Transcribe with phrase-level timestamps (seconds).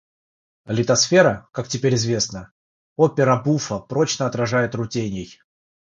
[0.65, 2.51] Литосфера, как теперь известно,
[2.97, 5.39] опера-буффа прочно отражает рутений.